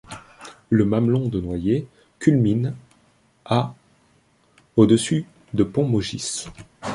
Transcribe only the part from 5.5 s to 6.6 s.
de Pont-Maugis.